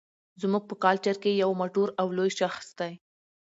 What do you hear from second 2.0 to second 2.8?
او لوى شخص